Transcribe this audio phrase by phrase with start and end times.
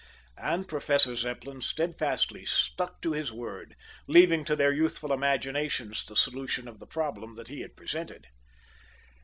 [0.39, 3.75] And Professor Zepplin steadfastly stuck to his word,
[4.07, 8.25] leaving to their youthful imaginations the solution of the problem that he had presented.